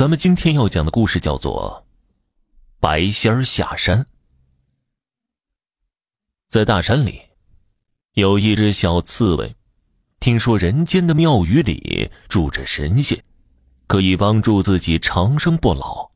[0.00, 1.84] 咱们今天要讲的故事叫做
[2.80, 4.00] 《白仙儿下山》。
[6.48, 7.20] 在大山里，
[8.14, 9.54] 有一只小刺猬，
[10.18, 13.22] 听说人间的庙宇里住着神仙，
[13.88, 16.10] 可以帮助自己长生不老，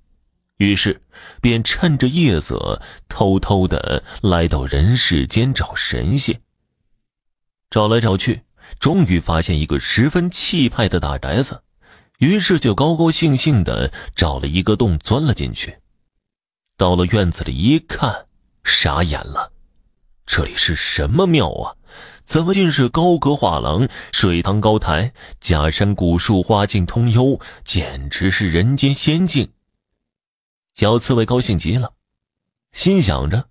[0.57, 1.03] 于是
[1.43, 2.81] 便趁着夜色，
[3.11, 6.41] 偷偷的来到人世间找神仙。
[7.69, 8.45] 找来找去，
[8.81, 11.64] 终于发现一个十分气派的大宅子。
[12.19, 15.79] 于是就高高兴兴的找了一个洞钻了进去。
[16.77, 18.27] 到了院子里一看，
[18.65, 19.53] 傻眼了，
[20.27, 21.77] 这里是什么庙啊？
[22.25, 29.53] 怎么尽是高阁画廊、水塘高台、假山古树、花径通幽，简直是人间仙境。
[30.75, 31.93] 小刺猬高兴极了，
[32.73, 33.49] 心想着：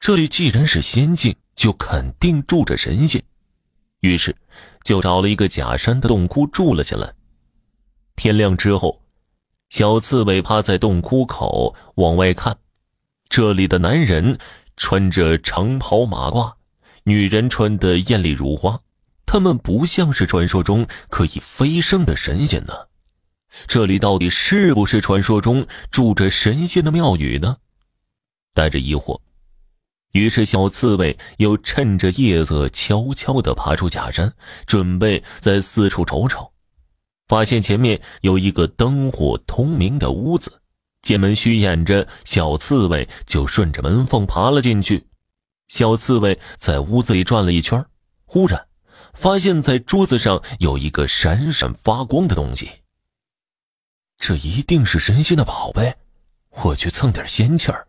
[0.00, 3.22] 这里既然是仙境，就肯定住着神仙。
[4.00, 4.36] 于是。
[4.84, 7.12] 就找了一个假山的洞窟住了下来。
[8.16, 9.02] 天亮之后，
[9.68, 12.56] 小刺猬趴在洞窟口往外看，
[13.28, 14.38] 这里的男人
[14.78, 16.54] 穿着长袍马褂，
[17.02, 18.80] 女人穿得艳丽如花，
[19.26, 22.72] 他们不像是传说中可以飞升的神仙呢。
[23.66, 27.58] 这里到底是不是传说中住着神仙的庙宇呢？
[28.54, 29.20] 带着疑惑。
[30.12, 34.32] 于是，小刺猬又趁着夜色悄悄地爬出假山，
[34.66, 36.50] 准备在四处瞅瞅。
[37.26, 40.62] 发现前面有一个灯火通明的屋子，
[41.02, 45.06] 见门虚掩着，小刺猬就顺着门缝爬了进去。
[45.68, 47.84] 小刺猬在屋子里转了一圈，
[48.24, 48.66] 忽然
[49.12, 52.70] 发现，在桌子上有一个闪闪发光的东西。
[54.16, 55.94] 这一定是神仙的宝贝，
[56.62, 57.87] 我去蹭点仙气儿。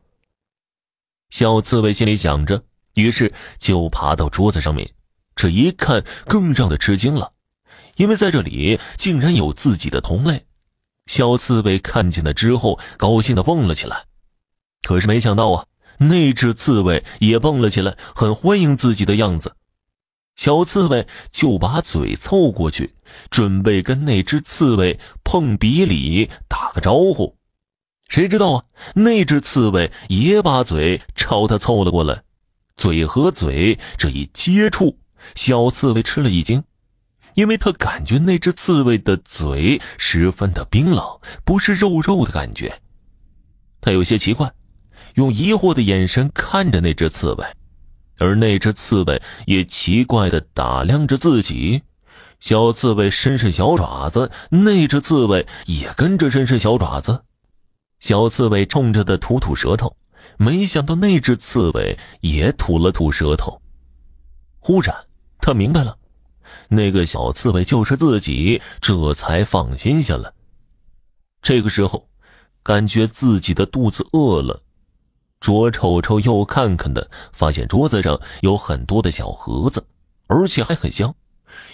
[1.29, 2.63] 小刺猬心里想着，
[2.95, 4.91] 于是就爬到桌子上面。
[5.35, 7.31] 这一看，更让他吃惊了，
[7.95, 10.45] 因为在这里竟然有自己的同类。
[11.05, 14.05] 小刺猬看见了之后，高兴的蹦了起来。
[14.83, 15.65] 可是没想到啊，
[15.97, 19.55] 那只刺猬也蹦了起来，很欢迎自己的样子。
[20.35, 22.95] 小刺猬就把嘴凑过去，
[23.29, 27.38] 准备跟那只刺猬碰鼻礼，打个招呼。
[28.09, 28.63] 谁知道啊？
[28.95, 32.23] 那只刺猬也把嘴朝他凑了过来，
[32.75, 34.97] 嘴和嘴这一接触，
[35.35, 36.63] 小刺猬吃了一惊，
[37.35, 41.05] 因为他感觉那只刺猬的嘴十分的冰冷，
[41.45, 42.81] 不是肉肉的感觉。
[43.79, 44.51] 他有些奇怪，
[45.13, 47.45] 用疑惑的眼神看着那只刺猬，
[48.17, 51.83] 而那只刺猬也奇怪的打量着自己。
[52.39, 57.23] 小刺猬伸伸小爪子，那只刺猬也跟着伸伸小爪子。
[57.99, 59.95] 小刺猬冲着的吐吐舌头，
[60.37, 63.61] 没想到那只刺猬也吐了吐舌头。
[64.59, 64.95] 忽然，
[65.39, 65.97] 他明白了，
[66.69, 70.31] 那个小刺猬就是自己，这才放心下来。
[71.41, 72.07] 这个时候，
[72.63, 74.61] 感觉自己的肚子饿了，
[75.39, 79.85] 左瞅瞅右看看的，发现桌子上有很多的小盒子，
[80.27, 81.13] 而且还很香，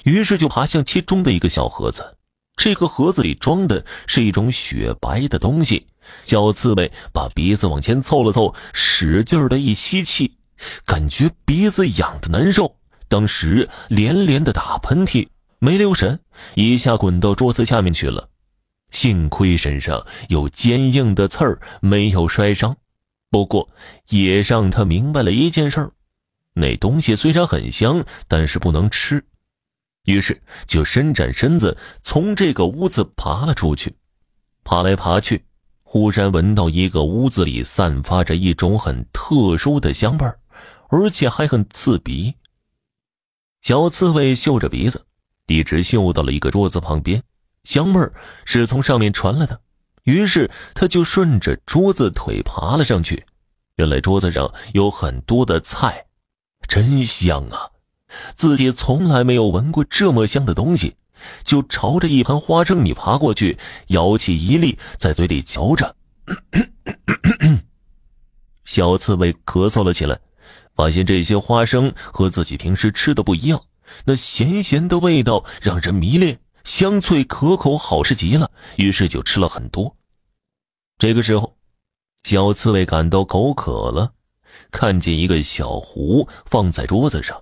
[0.03, 2.17] 于是就爬向其中的一个小盒子。
[2.55, 5.85] 这个盒子里装的是一种雪白的东西。
[6.23, 10.37] 小刺猬把鼻子往前凑了凑，使劲的一吸气，
[10.85, 12.75] 感觉鼻子痒的难受，
[13.07, 15.27] 当时连连的打喷嚏，
[15.57, 16.19] 没留神，
[16.53, 18.29] 一下滚到桌子下面去了。
[18.91, 22.77] 幸亏身上有坚硬的刺儿，没有摔伤。
[23.31, 23.67] 不过
[24.09, 25.91] 也让他明白了一件事儿：
[26.53, 29.25] 那东西虽然很香，但是不能吃。
[30.05, 33.95] 于是就伸展身子，从这个屋子爬了出去，
[34.63, 35.43] 爬来爬去。
[35.83, 40.39] 忽然闻到一个屋子里散发着一种很特殊的香味儿，
[40.89, 42.33] 而且还很刺鼻。
[43.61, 45.05] 小刺猬嗅着鼻子，
[45.47, 47.23] 一直嗅到了一个桌子旁边，
[47.63, 48.13] 香味儿
[48.43, 49.59] 是从上面传来的。
[50.03, 53.25] 于是他就顺着桌子腿爬了上去。
[53.77, 56.05] 原来桌子上有很多的菜，
[56.67, 57.69] 真香啊！
[58.35, 60.95] 自己从来没有闻过这么香的东西。
[61.43, 65.95] 就朝着一盘花生米爬过去，咬起一粒，在嘴里嚼着。
[68.63, 70.19] 小刺猬咳嗽了起来，
[70.75, 73.63] 发现这些花生和自己平时吃的不一样，
[74.03, 78.51] 那咸咸的味道让人迷恋，香脆可口，好吃极了。
[78.75, 79.95] 于是就吃了很多。
[80.99, 81.57] 这个时候，
[82.23, 84.13] 小刺猬感到口渴了，
[84.69, 87.41] 看见一个小壶放在桌子上，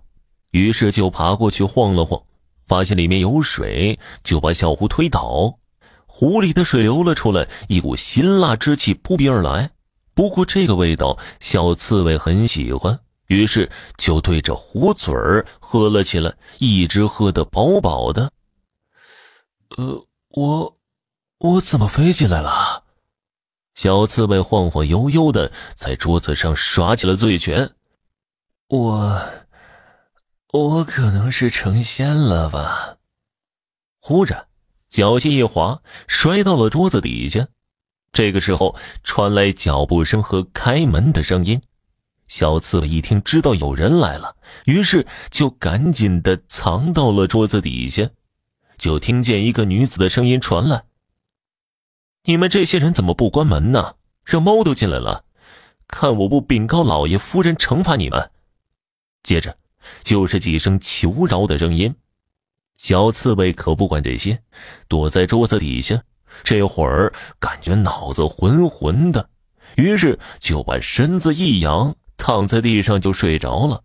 [0.54, 2.24] 于是就爬过去晃了晃。
[2.66, 5.60] 发现里面有水，就把小壶推倒，
[6.08, 9.72] 壶里的水流了出来，一股辛辣之气扑鼻而来。
[10.14, 12.98] 不过这个味道，小刺猬很喜欢，
[13.28, 18.32] 于是就对着壶嘴儿喝了起来，一直喝得饱饱的。
[19.76, 20.78] 呃，我，
[21.40, 22.84] 我怎么飞起来了？
[23.76, 27.72] 小刺猬晃晃悠悠的在桌子上耍起了醉拳。
[28.70, 29.22] 我，
[30.54, 32.98] 我可能是成仙了吧？
[34.00, 34.46] 忽然，
[34.88, 37.48] 脚下一滑，摔到了桌子底下。
[38.12, 41.60] 这个时候，传来脚步声和开门的声音。
[42.28, 44.36] 小刺猬一听，知道有人来了，
[44.66, 48.08] 于是就赶紧的藏到了桌子底下。
[48.78, 50.84] 就听见一个女子的声音传来
[52.26, 53.96] ：“你们这些人怎么不关门呢？
[54.24, 55.26] 让猫都进来了，
[55.88, 58.30] 看我不禀告老爷夫人，惩罚你们！”
[59.24, 59.58] 接着
[60.02, 61.94] 就是几声求饶的声音。
[62.78, 64.42] 小刺猬可不管这些，
[64.88, 66.02] 躲在桌子底下。
[66.44, 69.30] 这会儿感觉脑子浑浑的，
[69.76, 73.84] 于是就把身子一仰，躺在地上就睡着了。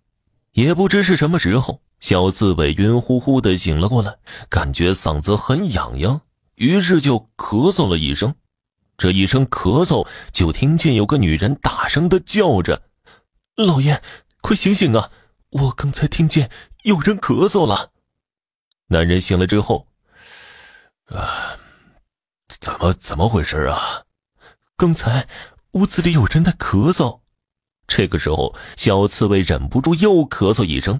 [0.52, 4.16] 也不知是什么时候，小刺猬晕乎乎的醒了过来，
[4.48, 6.22] 感觉嗓子很痒痒，
[6.54, 8.34] 于是就咳嗽了一声。
[8.96, 12.82] 这一声咳嗽，就听见有个女人大声的叫着
[13.54, 14.02] ：“老爷，
[14.40, 15.10] 快醒醒啊！
[15.50, 16.50] 我刚才听见
[16.82, 17.90] 有人咳嗽了。”
[18.88, 19.88] 男人醒了之后，
[21.06, 21.58] 啊。
[22.60, 24.02] 怎么怎么回事啊？
[24.76, 25.28] 刚才
[25.72, 27.20] 屋子里有人在咳嗽。
[27.86, 30.98] 这个时候，小刺猬忍不住又咳嗽一声。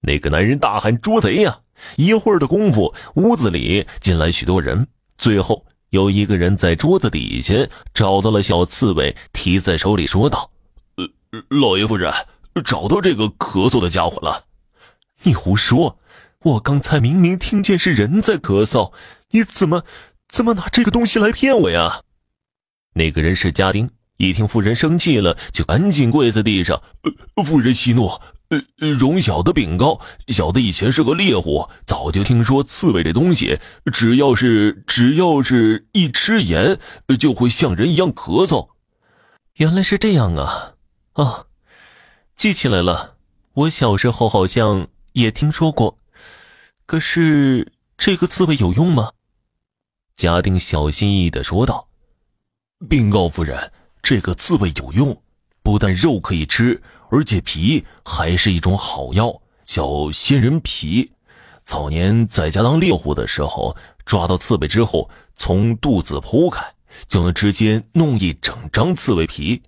[0.00, 1.60] 那个男人大喊：“捉贼呀！”
[1.96, 4.86] 一会儿的功夫，屋子里进来许多人。
[5.16, 7.54] 最后，有一个人在桌子底下
[7.94, 10.50] 找到了小刺猬，提在手里说道
[10.98, 11.08] ：“呃，
[11.48, 12.12] 老爷夫人，
[12.64, 14.46] 找到这个咳嗽的家伙了。”
[15.24, 15.98] 你胡说！
[16.42, 18.92] 我刚才明明听见是人在咳嗽，
[19.30, 19.84] 你怎么？
[20.26, 22.02] 怎么拿这个东西来骗我呀？
[22.94, 26.80] 那个人是家丁，一听夫人生气了，就赶紧跪在地上。
[27.44, 28.06] 夫人息怒，
[28.48, 33.58] 呃，容小的禀告，小的以前是个猎户，早就听说刺猬这东西，
[33.92, 36.78] 只要是只要是一吃盐，
[37.18, 38.68] 就会像人一样咳嗽。
[39.56, 40.74] 原来是这样啊！
[41.14, 41.44] 啊，
[42.40, 43.16] 记起来了，
[43.52, 45.98] 我小时候好像也听说过。
[46.86, 49.10] 可是这个刺猬有用吗？
[50.16, 51.88] 家丁小心翼翼的说道
[52.88, 53.70] ：“禀告夫人，
[54.00, 55.22] 这个刺猬有用，
[55.62, 61.12] 不但肉可以吃，而且皮还是一种好药，叫仙人皮。
[61.62, 63.76] 早年在家当猎户的时候，
[64.06, 66.64] 抓到刺猬之后，从肚子剖开，
[67.06, 69.60] 就能直接弄一整张刺猬皮。”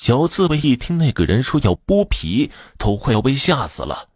[0.00, 4.08] 小刺猬一听那个人说要剥皮，都快要被吓死了。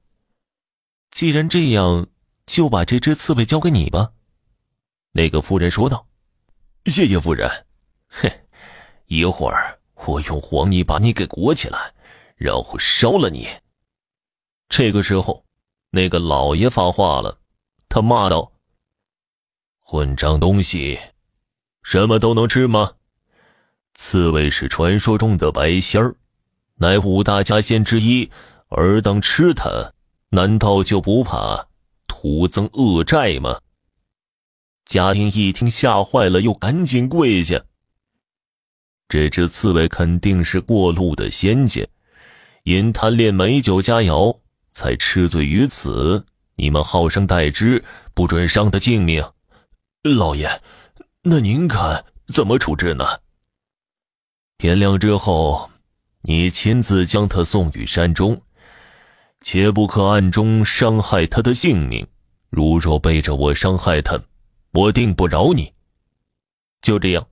[1.11, 2.07] 既然这样，
[2.47, 4.15] 就把这只刺猬交给你吧。
[5.13, 6.07] 那个夫人说道
[6.89, 7.67] ：“谢谢夫人。”
[8.09, 8.31] 哼，
[9.09, 11.93] 一会儿我用黄泥把你给裹起来，
[12.35, 13.47] 然后烧了你。
[14.71, 15.45] 这个时候，
[15.91, 17.39] 那个老爷发话了，
[17.91, 18.51] 他骂道
[19.85, 20.99] ：“混账东西，
[21.83, 22.95] 什么都能吃吗？
[23.95, 26.15] 刺猬是传说中的白仙儿，
[26.77, 28.29] 乃五大家仙之一，
[28.69, 29.93] 尔等吃它，
[30.31, 31.69] 难道就不怕
[32.07, 33.59] 徒增恶债吗？”
[34.85, 37.63] 家丁一听吓坏了，又赶紧跪下。
[39.09, 41.87] 这只刺猬肯定是过路的仙家，
[42.65, 44.41] 因贪恋美酒佳肴，
[44.73, 46.27] 才吃醉于此。
[46.57, 47.83] 你们好生待之，
[48.13, 49.25] 不准伤他性命。
[50.03, 50.61] 老爷，
[51.23, 53.05] 那您看怎么处置呢？
[54.59, 55.71] 天亮之后，
[56.23, 58.41] 你亲自将他送于山中，
[59.41, 62.07] 切不可暗中伤害他的性命。
[62.51, 64.19] 如若背着我伤害他，
[64.73, 65.73] 我定不饶你。
[66.81, 67.27] 就这样，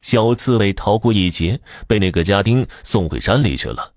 [0.00, 3.92] 小刺猬逃过一劫，被那个家丁送回山里去了。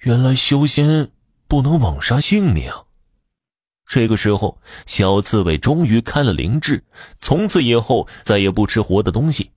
[0.00, 1.10] 原来修仙
[1.46, 2.72] 不能枉杀性命。
[3.86, 6.82] 这个时候，小刺猬终于开了灵智，
[7.20, 9.50] 从此以后再也不吃活的东西。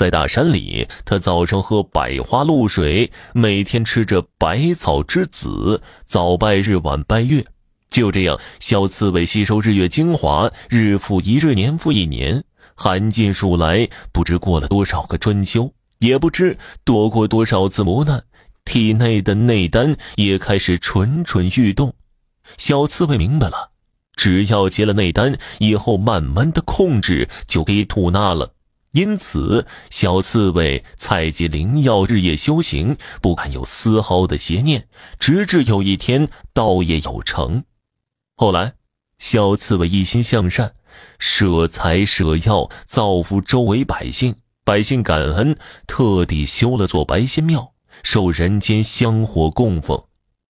[0.00, 7.44] 在大山里，他早上喝百花露水，每天吃着百草之子，早拜日，晚拜月。
[7.90, 12.42] 就这样，小刺猬吸收日月精华，日复一日，年复一年，
[12.74, 18.24] 寒尽数来，不知过了多少个春秋，也不知躲过多少次磨难，
[18.64, 21.92] 体内的内丹也开始蠢蠢欲动。
[22.56, 23.68] 小刺猬明白了，
[24.16, 28.54] 只要结了内丹，以后慢慢的控制就可以吐纳了。
[28.92, 37.62] 因此，小刺猬采集灵药，日夜修行，不敢有丝毫的邪念，直至有一天道业有成。
[38.34, 38.72] 后来，
[39.18, 40.74] 小刺猬一心向善，
[41.20, 44.34] 舍财舍药，造福周围百姓。
[44.64, 45.56] 百姓感恩，
[45.86, 50.09] 特地修了座白仙庙，受人间香火供奉。